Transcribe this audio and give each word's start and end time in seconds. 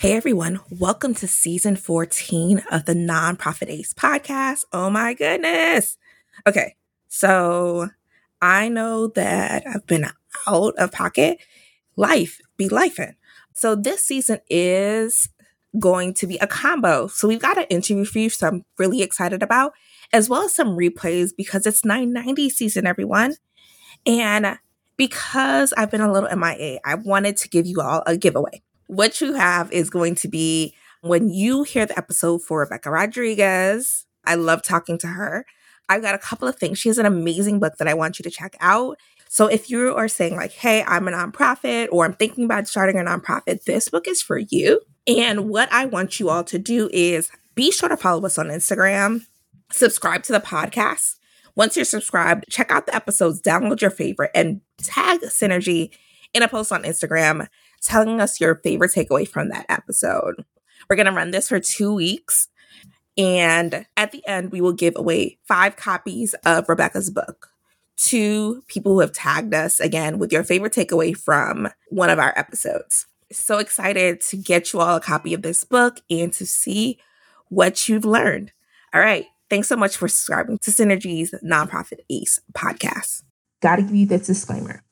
Hey 0.00 0.12
everyone, 0.12 0.60
welcome 0.70 1.12
to 1.14 1.26
season 1.26 1.74
14 1.74 2.62
of 2.70 2.84
the 2.84 2.94
Nonprofit 2.94 3.68
Ace 3.68 3.92
podcast. 3.92 4.64
Oh 4.72 4.90
my 4.90 5.12
goodness. 5.12 5.96
Okay, 6.46 6.76
so 7.08 7.88
I 8.40 8.68
know 8.68 9.08
that 9.08 9.64
I've 9.66 9.88
been 9.88 10.06
out 10.46 10.74
of 10.78 10.92
pocket. 10.92 11.38
Life 11.96 12.40
be 12.56 12.68
lifing. 12.68 13.16
So 13.54 13.74
this 13.74 14.04
season 14.04 14.38
is 14.48 15.30
going 15.80 16.14
to 16.14 16.28
be 16.28 16.38
a 16.38 16.46
combo. 16.46 17.08
So 17.08 17.26
we've 17.26 17.42
got 17.42 17.58
an 17.58 17.64
interview 17.64 18.04
for 18.04 18.20
you, 18.20 18.30
so 18.30 18.46
I'm 18.46 18.64
really 18.78 19.02
excited 19.02 19.42
about, 19.42 19.72
as 20.12 20.28
well 20.28 20.42
as 20.42 20.54
some 20.54 20.76
replays 20.76 21.32
because 21.36 21.66
it's 21.66 21.84
990 21.84 22.50
season, 22.50 22.86
everyone. 22.86 23.34
And 24.06 24.60
because 24.96 25.72
I've 25.72 25.90
been 25.90 26.02
a 26.02 26.12
little 26.12 26.30
MIA, 26.36 26.78
I 26.84 26.94
wanted 26.94 27.36
to 27.38 27.48
give 27.48 27.66
you 27.66 27.80
all 27.80 28.04
a 28.06 28.16
giveaway 28.16 28.62
what 28.88 29.20
you 29.20 29.34
have 29.34 29.70
is 29.70 29.90
going 29.90 30.16
to 30.16 30.28
be 30.28 30.74
when 31.02 31.28
you 31.28 31.62
hear 31.62 31.86
the 31.86 31.96
episode 31.96 32.42
for 32.42 32.60
Rebecca 32.60 32.90
Rodriguez. 32.90 34.06
I 34.24 34.34
love 34.34 34.62
talking 34.62 34.98
to 34.98 35.06
her. 35.06 35.46
I've 35.88 36.02
got 36.02 36.14
a 36.14 36.18
couple 36.18 36.48
of 36.48 36.56
things. 36.56 36.78
She 36.78 36.88
has 36.88 36.98
an 36.98 37.06
amazing 37.06 37.60
book 37.60 37.76
that 37.78 37.88
I 37.88 37.94
want 37.94 38.18
you 38.18 38.22
to 38.24 38.30
check 38.30 38.56
out. 38.60 38.98
So 39.28 39.46
if 39.46 39.70
you 39.70 39.94
are 39.94 40.08
saying, 40.08 40.36
like, 40.36 40.52
hey, 40.52 40.82
I'm 40.84 41.06
a 41.06 41.12
nonprofit 41.12 41.88
or 41.92 42.04
I'm 42.04 42.14
thinking 42.14 42.44
about 42.44 42.66
starting 42.66 42.98
a 42.98 43.04
nonprofit, 43.04 43.64
this 43.64 43.88
book 43.88 44.08
is 44.08 44.22
for 44.22 44.38
you. 44.38 44.80
And 45.06 45.48
what 45.48 45.72
I 45.72 45.86
want 45.86 46.18
you 46.18 46.30
all 46.30 46.44
to 46.44 46.58
do 46.58 46.90
is 46.92 47.30
be 47.54 47.70
sure 47.70 47.88
to 47.88 47.96
follow 47.96 48.24
us 48.24 48.38
on 48.38 48.48
Instagram, 48.48 49.26
subscribe 49.70 50.22
to 50.24 50.32
the 50.32 50.40
podcast. 50.40 51.16
Once 51.54 51.76
you're 51.76 51.84
subscribed, 51.84 52.44
check 52.48 52.70
out 52.70 52.86
the 52.86 52.94
episodes, 52.94 53.42
download 53.42 53.80
your 53.80 53.90
favorite, 53.90 54.30
and 54.34 54.60
tag 54.78 55.20
Synergy 55.22 55.90
in 56.32 56.42
a 56.42 56.48
post 56.48 56.72
on 56.72 56.84
Instagram 56.84 57.48
telling 57.82 58.20
us 58.20 58.40
your 58.40 58.56
favorite 58.56 58.92
takeaway 58.92 59.26
from 59.26 59.48
that 59.50 59.66
episode. 59.68 60.44
We're 60.88 60.96
going 60.96 61.06
to 61.06 61.12
run 61.12 61.30
this 61.30 61.48
for 61.48 61.60
two 61.60 61.94
weeks. 61.94 62.48
And 63.16 63.86
at 63.96 64.12
the 64.12 64.26
end, 64.26 64.52
we 64.52 64.60
will 64.60 64.72
give 64.72 64.94
away 64.96 65.38
five 65.46 65.76
copies 65.76 66.34
of 66.44 66.68
Rebecca's 66.68 67.10
book 67.10 67.50
to 67.98 68.62
people 68.68 68.92
who 68.92 69.00
have 69.00 69.12
tagged 69.12 69.52
us 69.52 69.80
again 69.80 70.18
with 70.18 70.32
your 70.32 70.44
favorite 70.44 70.72
takeaway 70.72 71.16
from 71.16 71.68
one 71.88 72.10
of 72.10 72.18
our 72.20 72.32
episodes. 72.36 73.06
So 73.32 73.58
excited 73.58 74.20
to 74.22 74.36
get 74.36 74.72
you 74.72 74.80
all 74.80 74.96
a 74.96 75.00
copy 75.00 75.34
of 75.34 75.42
this 75.42 75.64
book 75.64 76.00
and 76.08 76.32
to 76.34 76.46
see 76.46 76.98
what 77.48 77.88
you've 77.88 78.04
learned. 78.04 78.52
All 78.94 79.00
right. 79.00 79.26
Thanks 79.50 79.68
so 79.68 79.76
much 79.76 79.96
for 79.96 80.08
subscribing 80.08 80.58
to 80.58 80.70
Synergy's 80.70 81.34
Nonprofit 81.44 82.00
Ace 82.10 82.38
podcast. 82.52 83.22
Gotta 83.60 83.82
give 83.82 83.94
you 83.94 84.06
this 84.06 84.26
disclaimer. 84.26 84.82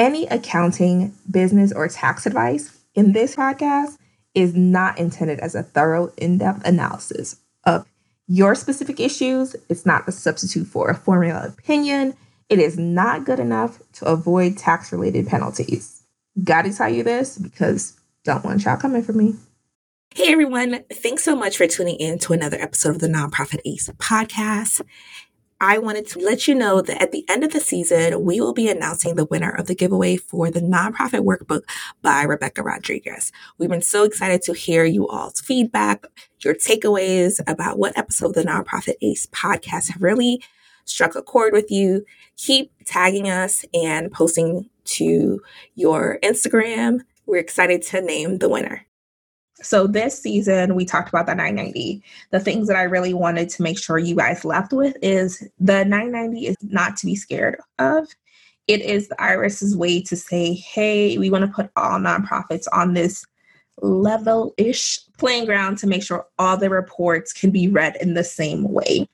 Any 0.00 0.26
accounting, 0.28 1.12
business, 1.30 1.74
or 1.74 1.86
tax 1.86 2.24
advice 2.24 2.74
in 2.94 3.12
this 3.12 3.36
podcast 3.36 3.98
is 4.34 4.54
not 4.54 4.98
intended 4.98 5.38
as 5.40 5.54
a 5.54 5.62
thorough, 5.62 6.10
in 6.16 6.38
depth 6.38 6.66
analysis 6.66 7.36
of 7.64 7.84
your 8.26 8.54
specific 8.54 8.98
issues. 8.98 9.54
It's 9.68 9.84
not 9.84 10.08
a 10.08 10.12
substitute 10.12 10.68
for 10.68 10.88
a 10.88 10.94
formula 10.94 11.44
opinion. 11.46 12.14
It 12.48 12.58
is 12.58 12.78
not 12.78 13.26
good 13.26 13.38
enough 13.38 13.78
to 13.96 14.06
avoid 14.06 14.56
tax 14.56 14.90
related 14.90 15.26
penalties. 15.26 16.02
Gotta 16.42 16.72
tell 16.72 16.88
you 16.88 17.02
this 17.02 17.36
because 17.36 18.00
don't 18.24 18.42
want 18.42 18.64
y'all 18.64 18.78
coming 18.78 19.02
for 19.02 19.12
me. 19.12 19.34
Hey 20.14 20.32
everyone, 20.32 20.82
thanks 20.90 21.24
so 21.24 21.36
much 21.36 21.58
for 21.58 21.66
tuning 21.66 21.96
in 21.96 22.18
to 22.20 22.32
another 22.32 22.56
episode 22.58 22.96
of 22.96 23.00
the 23.00 23.06
Nonprofit 23.06 23.60
Ace 23.66 23.90
podcast. 23.98 24.80
I 25.62 25.76
wanted 25.76 26.06
to 26.08 26.20
let 26.20 26.48
you 26.48 26.54
know 26.54 26.80
that 26.80 27.02
at 27.02 27.12
the 27.12 27.26
end 27.28 27.44
of 27.44 27.52
the 27.52 27.60
season, 27.60 28.24
we 28.24 28.40
will 28.40 28.54
be 28.54 28.70
announcing 28.70 29.14
the 29.14 29.26
winner 29.26 29.50
of 29.50 29.66
the 29.66 29.74
giveaway 29.74 30.16
for 30.16 30.50
the 30.50 30.62
nonprofit 30.62 31.22
workbook 31.22 31.64
by 32.00 32.22
Rebecca 32.22 32.62
Rodriguez. 32.62 33.30
We've 33.58 33.68
been 33.68 33.82
so 33.82 34.04
excited 34.04 34.40
to 34.42 34.54
hear 34.54 34.86
you 34.86 35.06
all's 35.06 35.42
feedback, 35.42 36.06
your 36.40 36.54
takeaways 36.54 37.40
about 37.46 37.78
what 37.78 37.98
episode 37.98 38.28
of 38.28 38.34
the 38.34 38.44
Nonprofit 38.44 38.94
Ace 39.02 39.26
podcast 39.26 39.90
have 39.90 40.02
really 40.02 40.42
struck 40.86 41.14
a 41.14 41.20
chord 41.20 41.52
with 41.52 41.70
you. 41.70 42.06
Keep 42.38 42.72
tagging 42.86 43.28
us 43.28 43.62
and 43.74 44.10
posting 44.10 44.70
to 44.84 45.42
your 45.74 46.18
Instagram. 46.22 47.00
We're 47.26 47.36
excited 47.36 47.82
to 47.82 48.00
name 48.00 48.38
the 48.38 48.48
winner. 48.48 48.86
So 49.62 49.86
this 49.86 50.20
season, 50.20 50.74
we 50.74 50.84
talked 50.84 51.08
about 51.08 51.26
the 51.26 51.34
990. 51.34 52.02
The 52.30 52.40
things 52.40 52.66
that 52.68 52.76
I 52.76 52.82
really 52.82 53.14
wanted 53.14 53.48
to 53.50 53.62
make 53.62 53.78
sure 53.78 53.98
you 53.98 54.16
guys 54.16 54.44
left 54.44 54.72
with 54.72 54.96
is 55.02 55.46
the 55.58 55.84
990 55.84 56.46
is 56.46 56.56
not 56.62 56.96
to 56.98 57.06
be 57.06 57.14
scared 57.14 57.58
of. 57.78 58.08
It 58.66 58.80
is 58.82 59.08
the 59.08 59.16
IRS's 59.16 59.76
way 59.76 60.00
to 60.02 60.16
say, 60.16 60.54
hey, 60.54 61.18
we 61.18 61.30
want 61.30 61.44
to 61.44 61.52
put 61.52 61.70
all 61.76 61.98
nonprofits 61.98 62.66
on 62.72 62.94
this 62.94 63.24
level 63.82 64.54
ish 64.56 65.00
playing 65.18 65.46
ground 65.46 65.78
to 65.78 65.86
make 65.86 66.02
sure 66.02 66.26
all 66.38 66.56
the 66.56 66.70
reports 66.70 67.32
can 67.32 67.50
be 67.50 67.68
read 67.68 67.96
in 68.00 68.14
the 68.14 68.24
same 68.24 68.64
way. 68.64 69.08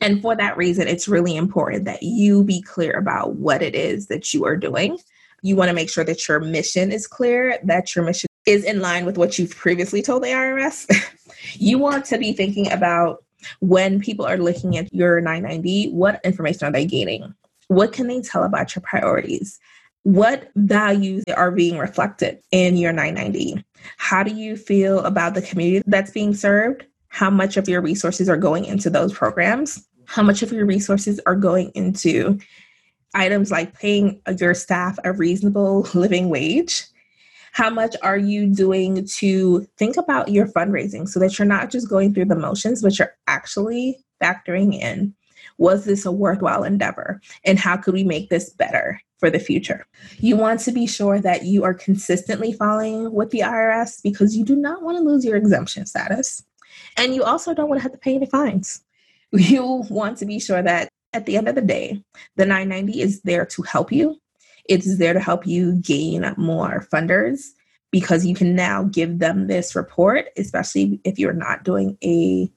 And 0.00 0.22
for 0.22 0.34
that 0.36 0.56
reason, 0.56 0.88
it's 0.88 1.08
really 1.08 1.36
important 1.36 1.84
that 1.84 2.02
you 2.02 2.42
be 2.42 2.62
clear 2.62 2.92
about 2.92 3.36
what 3.36 3.62
it 3.62 3.74
is 3.74 4.06
that 4.06 4.32
you 4.32 4.44
are 4.46 4.56
doing. 4.56 4.98
You 5.42 5.56
want 5.56 5.68
to 5.68 5.74
make 5.74 5.90
sure 5.90 6.04
that 6.04 6.26
your 6.26 6.40
mission 6.40 6.90
is 6.90 7.06
clear, 7.06 7.58
that 7.64 7.94
your 7.94 8.04
mission 8.04 8.29
is 8.50 8.64
in 8.64 8.80
line 8.80 9.06
with 9.06 9.16
what 9.16 9.38
you've 9.38 9.56
previously 9.56 10.02
told 10.02 10.24
the 10.24 10.28
IRS. 10.28 10.90
you 11.54 11.78
want 11.78 12.04
to 12.06 12.18
be 12.18 12.32
thinking 12.32 12.70
about 12.72 13.24
when 13.60 14.00
people 14.00 14.26
are 14.26 14.36
looking 14.36 14.76
at 14.76 14.92
your 14.92 15.20
990, 15.20 15.90
what 15.92 16.20
information 16.24 16.66
are 16.66 16.72
they 16.72 16.84
gaining? 16.84 17.32
What 17.68 17.92
can 17.92 18.08
they 18.08 18.20
tell 18.20 18.42
about 18.42 18.74
your 18.74 18.82
priorities? 18.82 19.60
What 20.02 20.50
values 20.56 21.22
are 21.36 21.52
being 21.52 21.78
reflected 21.78 22.40
in 22.50 22.76
your 22.76 22.92
990? 22.92 23.64
How 23.98 24.24
do 24.24 24.34
you 24.34 24.56
feel 24.56 24.98
about 25.00 25.34
the 25.34 25.42
community 25.42 25.84
that's 25.86 26.10
being 26.10 26.34
served? 26.34 26.84
How 27.08 27.30
much 27.30 27.56
of 27.56 27.68
your 27.68 27.80
resources 27.80 28.28
are 28.28 28.36
going 28.36 28.64
into 28.64 28.90
those 28.90 29.12
programs? 29.12 29.86
How 30.06 30.22
much 30.22 30.42
of 30.42 30.50
your 30.50 30.66
resources 30.66 31.20
are 31.24 31.36
going 31.36 31.70
into 31.76 32.40
items 33.14 33.52
like 33.52 33.78
paying 33.78 34.20
your 34.38 34.54
staff 34.54 34.98
a 35.04 35.12
reasonable 35.12 35.86
living 35.94 36.28
wage? 36.30 36.84
How 37.52 37.70
much 37.70 37.96
are 38.02 38.18
you 38.18 38.46
doing 38.46 39.06
to 39.06 39.66
think 39.76 39.96
about 39.96 40.28
your 40.28 40.46
fundraising 40.46 41.08
so 41.08 41.18
that 41.20 41.38
you're 41.38 41.46
not 41.46 41.70
just 41.70 41.88
going 41.88 42.14
through 42.14 42.26
the 42.26 42.36
motions, 42.36 42.82
but 42.82 42.98
you're 42.98 43.14
actually 43.26 43.98
factoring 44.22 44.74
in 44.74 45.14
was 45.58 45.84
this 45.84 46.06
a 46.06 46.10
worthwhile 46.10 46.64
endeavor? 46.64 47.20
And 47.44 47.58
how 47.58 47.76
could 47.76 47.94
we 47.94 48.02
make 48.02 48.30
this 48.30 48.50
better 48.50 49.00
for 49.18 49.30
the 49.30 49.38
future? 49.38 49.86
You 50.18 50.36
want 50.36 50.60
to 50.60 50.72
be 50.72 50.86
sure 50.86 51.20
that 51.20 51.44
you 51.44 51.64
are 51.64 51.74
consistently 51.74 52.52
following 52.52 53.12
with 53.12 53.30
the 53.30 53.40
IRS 53.40 54.02
because 54.02 54.36
you 54.36 54.44
do 54.44 54.56
not 54.56 54.82
want 54.82 54.96
to 54.96 55.04
lose 55.04 55.24
your 55.24 55.36
exemption 55.36 55.86
status. 55.86 56.42
And 56.96 57.14
you 57.14 57.22
also 57.22 57.52
don't 57.52 57.68
want 57.68 57.78
to 57.78 57.82
have 57.82 57.92
to 57.92 57.98
pay 57.98 58.16
any 58.16 58.26
fines. 58.26 58.82
You 59.32 59.84
want 59.90 60.18
to 60.18 60.26
be 60.26 60.40
sure 60.40 60.60
that 60.60 60.88
at 61.12 61.24
the 61.26 61.36
end 61.36 61.46
of 61.46 61.54
the 61.54 61.62
day, 61.62 62.02
the 62.34 62.46
990 62.46 63.00
is 63.00 63.20
there 63.20 63.46
to 63.46 63.62
help 63.62 63.92
you 63.92 64.20
it's 64.70 64.98
there 64.98 65.12
to 65.12 65.20
help 65.20 65.46
you 65.46 65.74
gain 65.82 66.32
more 66.38 66.86
funders 66.92 67.48
because 67.90 68.24
you 68.24 68.36
can 68.36 68.54
now 68.54 68.84
give 68.84 69.18
them 69.18 69.48
this 69.48 69.74
report, 69.74 70.26
especially 70.36 71.00
if 71.02 71.18
you're 71.18 71.32
not 71.32 71.64
doing 71.64 71.98
a 72.04 72.50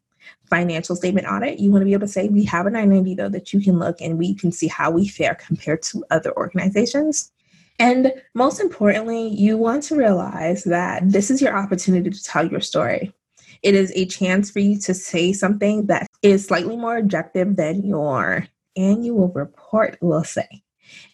financial 0.45 0.95
statement 0.95 1.25
audit. 1.27 1.59
You 1.59 1.71
want 1.71 1.81
to 1.81 1.85
be 1.85 1.93
able 1.93 2.05
to 2.05 2.13
say, 2.13 2.29
we 2.29 2.45
have 2.45 2.67
a 2.67 2.69
990 2.69 3.15
though 3.15 3.29
that 3.29 3.51
you 3.51 3.59
can 3.59 3.79
look 3.79 3.99
and 3.99 4.19
we 4.19 4.35
can 4.35 4.51
see 4.51 4.67
how 4.67 4.91
we 4.91 5.07
fare 5.07 5.35
compared 5.35 5.81
to 5.83 6.05
other 6.11 6.31
organizations. 6.37 7.31
And 7.79 8.13
most 8.35 8.59
importantly, 8.59 9.29
you 9.29 9.57
want 9.57 9.81
to 9.85 9.95
realize 9.95 10.65
that 10.65 11.09
this 11.09 11.31
is 11.31 11.41
your 11.41 11.57
opportunity 11.57 12.11
to 12.11 12.23
tell 12.23 12.47
your 12.47 12.61
story. 12.61 13.11
It 13.63 13.73
is 13.73 13.91
a 13.95 14.05
chance 14.05 14.51
for 14.51 14.59
you 14.59 14.77
to 14.81 14.93
say 14.93 15.33
something 15.33 15.87
that 15.87 16.05
is 16.21 16.45
slightly 16.45 16.77
more 16.77 16.97
objective 16.97 17.55
than 17.55 17.83
your 17.83 18.47
annual 18.77 19.29
report 19.29 19.97
will 19.99 20.23
say. 20.23 20.63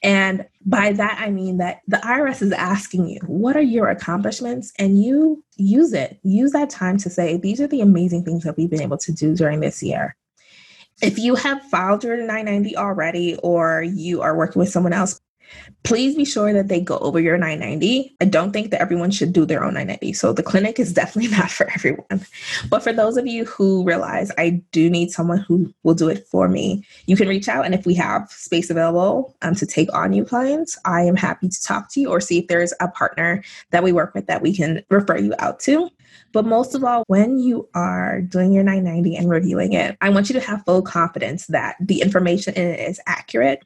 And 0.02 0.48
by 0.66 0.94
that, 0.94 1.20
I 1.20 1.30
mean 1.30 1.58
that 1.58 1.82
the 1.88 1.98
IRS 1.98 2.42
is 2.42 2.52
asking 2.52 3.08
you, 3.08 3.20
what 3.26 3.56
are 3.56 3.62
your 3.62 3.88
accomplishments? 3.88 4.72
And 4.78 5.04
you 5.04 5.44
use 5.58 5.94
it. 5.94 6.20
Use 6.24 6.52
that 6.52 6.70
time 6.70 6.98
to 7.00 7.10
say, 7.10 7.38
these 7.38 7.60
are 7.62 7.68
the 7.68 7.82
amazing 7.82 8.24
things 8.26 8.44
that 8.44 8.58
we've 8.58 8.70
been 8.70 8.82
able 8.82 8.98
to 9.00 9.12
do 9.12 9.36
during 9.36 9.60
this 9.60 9.84
year. 9.84 10.16
If 11.02 11.18
you 11.18 11.36
have 11.36 11.62
filed 11.64 12.04
your 12.04 12.18
990 12.18 12.76
already, 12.76 13.38
or 13.38 13.84
you 13.84 14.22
are 14.22 14.36
working 14.36 14.60
with 14.60 14.70
someone 14.70 14.94
else, 14.94 15.22
please 15.84 16.16
be 16.16 16.26
sure 16.26 16.54
that 16.54 16.68
they 16.68 16.82
go 16.82 16.98
over 17.00 17.20
your 17.20 17.38
990. 17.38 18.16
I 18.22 18.26
don't 18.26 18.52
think 18.52 18.72
that 18.72 18.82
everyone 18.82 19.12
should 19.12 19.34
do 19.34 19.46
their 19.46 19.64
own 19.64 19.74
990. 19.74 20.14
So 20.14 20.34
the 20.34 20.44
clinic 20.44 20.80
is 20.80 20.94
definitely 21.00 21.32
not 21.32 21.50
for 21.50 21.70
everyone. 21.72 22.26
But 22.70 22.84
for 22.84 22.94
those 22.94 23.18
of 23.18 23.28
you 23.28 23.46
who 23.46 23.84
realize 23.84 24.32
I 24.38 24.62
do 24.72 24.90
need 24.90 25.12
someone 25.12 25.40
who 25.40 25.74
will 25.84 25.96
do 25.96 26.10
it 26.10 26.28
for 26.28 26.48
me, 26.48 26.86
you 27.06 27.16
can 27.16 27.28
reach 27.28 27.48
out. 27.48 27.66
And 27.66 27.74
if 27.74 27.86
we 27.86 27.94
have 27.96 28.30
space 28.30 28.70
available 28.70 29.36
um, 29.42 29.56
to 29.56 29.66
take 29.66 29.94
on 29.94 30.12
new 30.12 30.26
clients, 30.26 30.78
I 30.86 31.04
am 31.04 31.16
happy 31.16 31.50
to 31.50 31.64
talk 31.64 31.92
to 31.94 32.00
you 32.00 32.10
or 32.10 32.22
see 32.22 32.40
if 32.40 32.48
there's 32.48 32.74
a 32.80 32.88
partner 32.90 33.44
that 33.72 33.84
we 33.84 33.92
work 33.92 34.14
with 34.14 34.28
that 34.28 34.42
we 34.42 34.56
can 34.56 34.84
refer 34.90 35.18
you 35.18 35.34
out 35.40 35.60
to. 35.62 35.90
But 36.32 36.46
most 36.46 36.76
of 36.76 36.84
all, 36.84 37.04
when 37.08 37.40
you 37.40 37.68
are 37.74 38.22
doing 38.22 38.52
your 38.52 38.64
990 38.64 39.16
and 39.16 39.30
reviewing 39.30 39.74
it, 39.74 39.98
I 40.02 40.10
want 40.10 40.30
you 40.30 40.34
to 40.34 40.46
have 40.46 40.64
full 40.66 40.82
confidence 40.82 41.48
that 41.48 41.76
the 41.80 42.02
information 42.02 42.54
in 42.54 42.68
it 42.68 42.80
is 42.80 43.00
accurate 43.08 43.64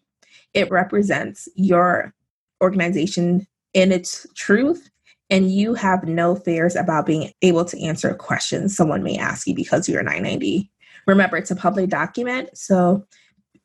it 0.53 0.69
represents 0.71 1.47
your 1.55 2.13
organization 2.61 3.47
in 3.73 3.91
its 3.91 4.27
truth 4.35 4.89
and 5.29 5.51
you 5.51 5.73
have 5.73 6.03
no 6.03 6.35
fears 6.35 6.75
about 6.75 7.05
being 7.05 7.31
able 7.41 7.65
to 7.65 7.81
answer 7.81 8.13
questions 8.13 8.75
someone 8.75 9.03
may 9.03 9.17
ask 9.17 9.47
you 9.47 9.55
because 9.55 9.89
you're 9.89 10.01
a 10.01 10.03
990. 10.03 10.69
Remember, 11.07 11.37
it's 11.37 11.51
a 11.51 11.55
public 11.55 11.89
document. 11.89 12.55
So 12.55 13.05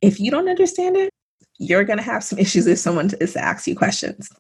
if 0.01 0.19
you 0.19 0.31
don't 0.31 0.49
understand 0.49 0.97
it, 0.97 1.11
you're 1.59 1.85
going 1.85 1.99
to 1.99 2.05
have 2.05 2.25
some 2.25 2.39
issues 2.45 2.67
if 2.67 2.79
someone 2.79 3.11
is 3.21 3.35
to 3.35 3.45
ask 3.45 3.67
you 3.67 3.77
questions. 3.77 4.31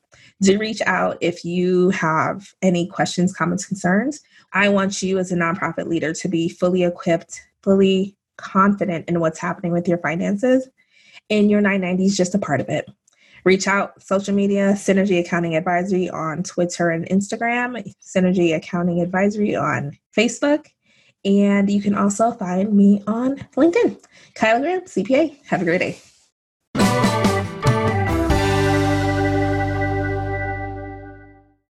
Do 0.40 0.58
reach 0.58 0.80
out 0.86 1.18
if 1.20 1.44
you 1.44 1.90
have 1.90 2.48
any 2.62 2.86
questions, 2.86 3.34
comments, 3.34 3.66
concerns. 3.66 4.20
I 4.52 4.68
want 4.68 5.02
you 5.02 5.18
as 5.18 5.32
a 5.32 5.36
nonprofit 5.36 5.88
leader 5.88 6.14
to 6.14 6.28
be 6.28 6.48
fully 6.48 6.84
equipped, 6.84 7.40
fully 7.62 8.16
confident 8.36 9.08
in 9.08 9.18
what's 9.18 9.40
happening 9.40 9.72
with 9.72 9.88
your 9.88 9.98
finances. 9.98 10.68
And 11.30 11.50
your 11.50 11.60
990 11.60 12.04
is 12.04 12.16
just 12.16 12.34
a 12.34 12.38
part 12.38 12.60
of 12.60 12.68
it. 12.68 12.88
Reach 13.44 13.66
out 13.66 14.02
social 14.02 14.34
media, 14.34 14.72
Synergy 14.72 15.20
Accounting 15.20 15.56
Advisory 15.56 16.10
on 16.10 16.42
Twitter 16.42 16.90
and 16.90 17.06
Instagram, 17.08 17.82
Synergy 18.02 18.54
Accounting 18.54 19.00
Advisory 19.00 19.54
on 19.56 19.96
Facebook. 20.16 20.66
And 21.24 21.70
you 21.70 21.80
can 21.80 21.94
also 21.94 22.32
find 22.32 22.72
me 22.72 23.02
on 23.06 23.36
LinkedIn. 23.56 24.00
Chyla 24.34 24.60
Graham, 24.60 24.80
CPA. 24.82 25.36
Have 25.46 25.62
a 25.62 25.64
great 25.64 25.78
day. 25.78 25.98